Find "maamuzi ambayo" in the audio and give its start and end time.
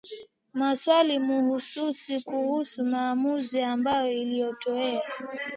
2.85-4.21